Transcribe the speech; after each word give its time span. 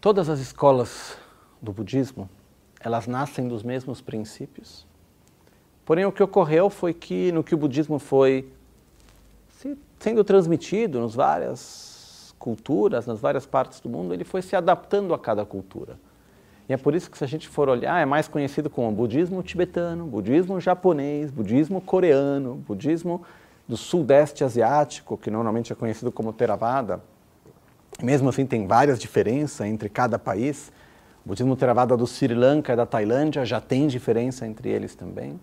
Todas 0.00 0.28
as 0.28 0.38
escolas 0.38 1.16
do 1.60 1.72
budismo, 1.72 2.30
elas 2.78 3.08
nascem 3.08 3.48
dos 3.48 3.64
mesmos 3.64 4.00
princípios. 4.00 4.86
Porém, 5.84 6.04
o 6.04 6.12
que 6.12 6.22
ocorreu 6.22 6.70
foi 6.70 6.94
que 6.94 7.32
no 7.32 7.42
que 7.42 7.52
o 7.52 7.58
budismo 7.58 7.98
foi 7.98 8.48
sendo 9.98 10.22
transmitido 10.22 11.00
nas 11.00 11.16
várias 11.16 12.32
culturas, 12.38 13.06
nas 13.06 13.18
várias 13.18 13.44
partes 13.44 13.80
do 13.80 13.88
mundo, 13.88 14.14
ele 14.14 14.22
foi 14.22 14.40
se 14.40 14.54
adaptando 14.54 15.12
a 15.12 15.18
cada 15.18 15.44
cultura. 15.44 15.98
E 16.68 16.72
é 16.72 16.76
por 16.76 16.94
isso 16.94 17.10
que 17.10 17.18
se 17.18 17.24
a 17.24 17.26
gente 17.26 17.48
for 17.48 17.68
olhar, 17.68 18.00
é 18.00 18.04
mais 18.04 18.28
conhecido 18.28 18.70
como 18.70 18.92
budismo 18.92 19.42
tibetano, 19.42 20.06
budismo 20.06 20.60
japonês, 20.60 21.32
budismo 21.32 21.80
coreano, 21.80 22.54
budismo 22.54 23.22
do 23.66 23.76
sudeste 23.76 24.44
asiático, 24.44 25.18
que 25.18 25.28
normalmente 25.28 25.72
é 25.72 25.76
conhecido 25.76 26.12
como 26.12 26.32
Theravada. 26.32 27.02
Mesmo 28.02 28.28
assim, 28.28 28.46
tem 28.46 28.64
várias 28.64 28.96
diferenças 28.98 29.66
entre 29.66 29.88
cada 29.88 30.18
país. 30.20 30.70
O 31.24 31.28
budismo 31.28 31.56
Theravada 31.56 31.96
do 31.96 32.06
Sri 32.06 32.32
Lanka 32.32 32.72
e 32.72 32.76
da 32.76 32.86
Tailândia 32.86 33.44
já 33.44 33.60
tem 33.60 33.88
diferença 33.88 34.46
entre 34.46 34.68
eles 34.68 34.94
também. 34.94 35.38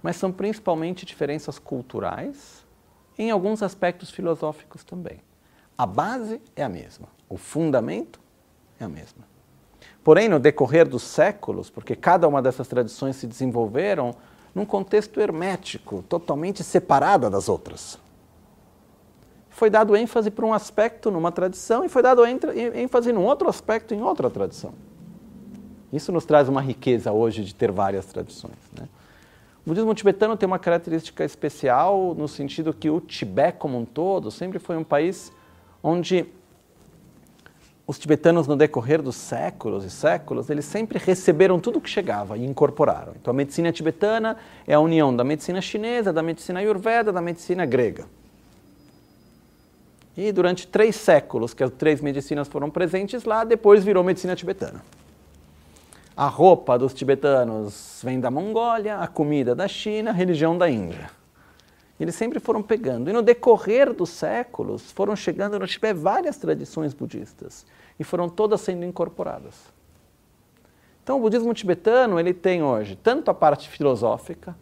Mas 0.00 0.16
são 0.16 0.30
principalmente 0.30 1.04
diferenças 1.04 1.58
culturais, 1.58 2.64
em 3.18 3.30
alguns 3.30 3.64
aspectos 3.64 4.10
filosóficos 4.10 4.84
também. 4.84 5.18
A 5.76 5.84
base 5.84 6.40
é 6.54 6.62
a 6.62 6.68
mesma, 6.68 7.08
o 7.28 7.36
fundamento 7.36 8.20
é 8.78 8.84
a 8.84 8.88
mesma. 8.88 9.24
Porém, 10.04 10.28
no 10.28 10.38
decorrer 10.38 10.88
dos 10.88 11.02
séculos, 11.02 11.68
porque 11.68 11.96
cada 11.96 12.28
uma 12.28 12.40
dessas 12.40 12.68
tradições 12.68 13.16
se 13.16 13.26
desenvolveram 13.26 14.14
num 14.54 14.64
contexto 14.64 15.20
hermético, 15.20 16.02
totalmente 16.08 16.62
separada 16.62 17.28
das 17.28 17.48
outras. 17.48 17.98
Foi 19.52 19.68
dado 19.68 19.94
ênfase 19.94 20.30
para 20.30 20.44
um 20.44 20.52
aspecto 20.52 21.10
numa 21.10 21.30
tradição 21.30 21.84
e 21.84 21.88
foi 21.88 22.02
dado 22.02 22.22
ênfase 22.24 23.12
num 23.12 23.24
outro 23.24 23.48
aspecto 23.48 23.94
em 23.94 24.02
outra 24.02 24.28
tradição. 24.30 24.72
Isso 25.92 26.10
nos 26.10 26.24
traz 26.24 26.48
uma 26.48 26.60
riqueza 26.60 27.12
hoje 27.12 27.44
de 27.44 27.54
ter 27.54 27.70
várias 27.70 28.06
tradições. 28.06 28.56
Né? 28.76 28.88
O 29.64 29.68
budismo 29.68 29.94
tibetano 29.94 30.36
tem 30.36 30.46
uma 30.46 30.58
característica 30.58 31.22
especial 31.22 32.14
no 32.14 32.26
sentido 32.26 32.72
que 32.72 32.88
o 32.88 32.98
Tibete 32.98 33.58
como 33.58 33.78
um 33.78 33.84
todo 33.84 34.30
sempre 34.30 34.58
foi 34.58 34.76
um 34.76 34.82
país 34.82 35.30
onde 35.82 36.26
os 37.86 37.98
tibetanos 37.98 38.46
no 38.46 38.56
decorrer 38.56 39.02
dos 39.02 39.16
séculos 39.16 39.84
e 39.84 39.90
séculos, 39.90 40.48
eles 40.48 40.64
sempre 40.64 40.98
receberam 40.98 41.60
tudo 41.60 41.80
que 41.80 41.90
chegava 41.90 42.38
e 42.38 42.44
incorporaram. 42.44 43.12
Então 43.20 43.32
a 43.32 43.34
medicina 43.34 43.70
tibetana 43.70 44.38
é 44.66 44.72
a 44.72 44.80
união 44.80 45.14
da 45.14 45.22
medicina 45.22 45.60
chinesa, 45.60 46.10
da 46.10 46.22
medicina 46.22 46.60
ayurveda, 46.60 47.12
da 47.12 47.20
medicina 47.20 47.66
grega. 47.66 48.06
E 50.16 50.30
durante 50.30 50.66
três 50.66 50.96
séculos 50.96 51.54
que 51.54 51.64
as 51.64 51.70
três 51.70 52.00
medicinas 52.00 52.48
foram 52.48 52.70
presentes 52.70 53.24
lá, 53.24 53.44
depois 53.44 53.82
virou 53.82 54.04
medicina 54.04 54.36
tibetana. 54.36 54.82
A 56.14 56.26
roupa 56.26 56.78
dos 56.78 56.92
tibetanos 56.92 58.00
vem 58.04 58.20
da 58.20 58.30
Mongólia, 58.30 58.98
a 58.98 59.06
comida 59.06 59.54
da 59.54 59.66
China, 59.66 60.10
a 60.10 60.12
religião 60.12 60.58
da 60.58 60.68
Índia. 60.68 61.10
Eles 61.98 62.14
sempre 62.14 62.38
foram 62.38 62.62
pegando. 62.62 63.08
E 63.08 63.12
no 63.12 63.22
decorrer 63.22 63.94
dos 63.94 64.10
séculos, 64.10 64.92
foram 64.92 65.16
chegando 65.16 65.58
no 65.58 65.66
Tibete 65.66 65.98
várias 65.98 66.36
tradições 66.36 66.92
budistas. 66.92 67.64
E 67.98 68.04
foram 68.04 68.28
todas 68.28 68.60
sendo 68.60 68.84
incorporadas. 68.84 69.54
Então, 71.02 71.18
o 71.18 71.20
budismo 71.20 71.52
tibetano 71.54 72.18
ele 72.20 72.34
tem 72.34 72.62
hoje 72.62 72.96
tanto 72.96 73.30
a 73.30 73.34
parte 73.34 73.68
filosófica, 73.68 74.56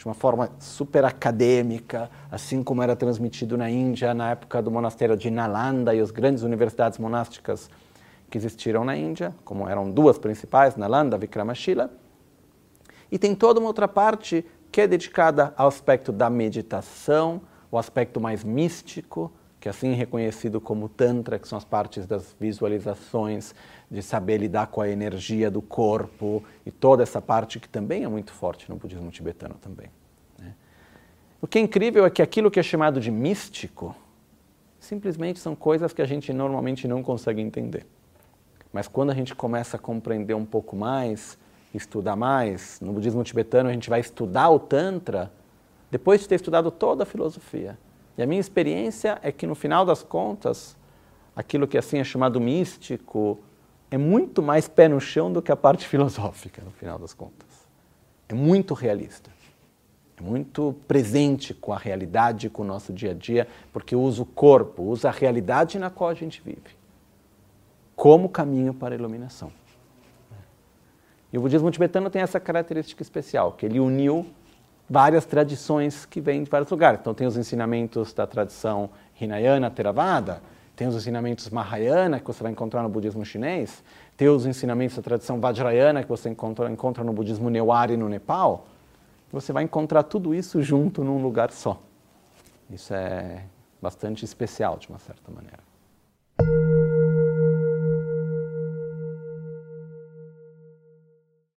de 0.00 0.06
uma 0.06 0.14
forma 0.14 0.50
super 0.58 1.04
acadêmica, 1.04 2.10
assim 2.30 2.62
como 2.62 2.82
era 2.82 2.96
transmitido 2.96 3.58
na 3.58 3.68
Índia 3.68 4.14
na 4.14 4.30
época 4.30 4.62
do 4.62 4.70
monastério 4.70 5.14
de 5.14 5.30
Nalanda 5.30 5.94
e 5.94 6.00
as 6.00 6.10
grandes 6.10 6.42
universidades 6.42 6.98
monásticas 6.98 7.68
que 8.30 8.38
existiram 8.38 8.82
na 8.82 8.96
Índia, 8.96 9.34
como 9.44 9.68
eram 9.68 9.90
duas 9.90 10.16
principais, 10.16 10.74
Nalanda 10.74 11.16
e 11.16 11.20
Vikramashila. 11.20 11.90
E 13.12 13.18
tem 13.18 13.34
toda 13.34 13.60
uma 13.60 13.66
outra 13.66 13.86
parte 13.86 14.42
que 14.72 14.80
é 14.80 14.86
dedicada 14.86 15.52
ao 15.54 15.68
aspecto 15.68 16.10
da 16.12 16.30
meditação, 16.30 17.42
o 17.70 17.76
aspecto 17.76 18.18
mais 18.18 18.42
místico, 18.42 19.30
que 19.60 19.68
é 19.68 19.70
assim 19.70 19.92
reconhecido 19.92 20.58
como 20.58 20.88
Tantra, 20.88 21.38
que 21.38 21.46
são 21.46 21.58
as 21.58 21.64
partes 21.64 22.06
das 22.06 22.34
visualizações, 22.40 23.54
de 23.90 24.02
saber 24.02 24.38
lidar 24.38 24.68
com 24.68 24.80
a 24.80 24.88
energia 24.88 25.50
do 25.50 25.60
corpo 25.60 26.42
e 26.64 26.70
toda 26.70 27.02
essa 27.02 27.20
parte 27.20 27.60
que 27.60 27.68
também 27.68 28.02
é 28.02 28.08
muito 28.08 28.32
forte 28.32 28.70
no 28.70 28.76
budismo 28.76 29.10
tibetano 29.10 29.56
também. 29.60 29.88
Né? 30.38 30.54
O 31.42 31.46
que 31.46 31.58
é 31.58 31.60
incrível 31.60 32.06
é 32.06 32.10
que 32.10 32.22
aquilo 32.22 32.50
que 32.50 32.58
é 32.58 32.62
chamado 32.62 32.98
de 33.00 33.10
místico 33.10 33.94
simplesmente 34.78 35.38
são 35.38 35.54
coisas 35.54 35.92
que 35.92 36.00
a 36.00 36.06
gente 36.06 36.32
normalmente 36.32 36.88
não 36.88 37.02
consegue 37.02 37.42
entender. 37.42 37.86
Mas 38.72 38.88
quando 38.88 39.10
a 39.10 39.14
gente 39.14 39.34
começa 39.34 39.76
a 39.76 39.80
compreender 39.80 40.32
um 40.32 40.46
pouco 40.46 40.74
mais, 40.74 41.36
estudar 41.74 42.16
mais, 42.16 42.80
no 42.80 42.94
budismo 42.94 43.22
tibetano 43.22 43.68
a 43.68 43.72
gente 43.74 43.90
vai 43.90 44.00
estudar 44.00 44.48
o 44.48 44.58
Tantra 44.58 45.30
depois 45.90 46.22
de 46.22 46.28
ter 46.28 46.36
estudado 46.36 46.70
toda 46.70 47.02
a 47.02 47.06
filosofia. 47.06 47.76
E 48.16 48.22
a 48.22 48.26
minha 48.26 48.40
experiência 48.40 49.18
é 49.22 49.32
que 49.32 49.46
no 49.46 49.54
final 49.54 49.84
das 49.84 50.02
contas, 50.02 50.76
aquilo 51.34 51.66
que 51.66 51.78
assim 51.78 51.98
é 51.98 52.04
chamado 52.04 52.40
místico 52.40 53.38
é 53.90 53.98
muito 53.98 54.42
mais 54.42 54.68
pé 54.68 54.88
no 54.88 55.00
chão 55.00 55.32
do 55.32 55.40
que 55.42 55.50
a 55.50 55.56
parte 55.56 55.86
filosófica, 55.88 56.62
no 56.64 56.70
final 56.70 56.98
das 56.98 57.14
contas. 57.14 57.48
É 58.28 58.34
muito 58.34 58.74
realista. 58.74 59.30
É 60.16 60.22
muito 60.22 60.74
presente 60.86 61.54
com 61.54 61.72
a 61.72 61.78
realidade, 61.78 62.50
com 62.50 62.62
o 62.62 62.66
nosso 62.66 62.92
dia 62.92 63.12
a 63.12 63.14
dia, 63.14 63.48
porque 63.72 63.96
usa 63.96 64.22
o 64.22 64.26
corpo, 64.26 64.82
usa 64.82 65.08
a 65.08 65.12
realidade 65.12 65.78
na 65.78 65.88
qual 65.88 66.10
a 66.10 66.14
gente 66.14 66.42
vive 66.44 66.80
como 68.00 68.30
caminho 68.30 68.72
para 68.72 68.94
a 68.94 68.98
iluminação. 68.98 69.52
E 71.30 71.36
o 71.36 71.42
budismo 71.42 71.70
tibetano 71.70 72.08
tem 72.08 72.22
essa 72.22 72.40
característica 72.40 73.02
especial, 73.02 73.52
que 73.52 73.66
ele 73.66 73.78
uniu 73.78 74.24
várias 74.90 75.24
tradições 75.24 76.04
que 76.04 76.20
vêm 76.20 76.42
de 76.42 76.50
vários 76.50 76.68
lugares. 76.68 76.98
Então 77.00 77.14
tem 77.14 77.24
os 77.24 77.36
ensinamentos 77.36 78.12
da 78.12 78.26
tradição 78.26 78.90
Hinayana 79.20 79.70
Theravada, 79.70 80.42
tem 80.74 80.88
os 80.88 80.96
ensinamentos 80.96 81.48
Mahayana 81.48 82.18
que 82.18 82.26
você 82.26 82.42
vai 82.42 82.50
encontrar 82.50 82.82
no 82.82 82.88
budismo 82.88 83.24
chinês, 83.24 83.84
tem 84.16 84.28
os 84.28 84.44
ensinamentos 84.44 84.96
da 84.96 85.02
tradição 85.02 85.40
Vajrayana 85.40 86.02
que 86.02 86.08
você 86.08 86.28
encontra, 86.28 86.68
encontra 86.68 87.04
no 87.04 87.12
budismo 87.12 87.48
Newari 87.48 87.96
no 87.96 88.08
Nepal. 88.08 88.66
Você 89.30 89.52
vai 89.52 89.62
encontrar 89.62 90.02
tudo 90.02 90.34
isso 90.34 90.60
junto 90.60 91.04
num 91.04 91.22
lugar 91.22 91.52
só. 91.52 91.80
Isso 92.68 92.92
é 92.92 93.44
bastante 93.80 94.24
especial 94.24 94.76
de 94.76 94.88
uma 94.88 94.98
certa 94.98 95.30
maneira. 95.30 95.69